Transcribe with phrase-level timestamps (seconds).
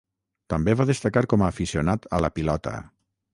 [0.53, 2.75] També va destacar com a aficionat a la Pilota.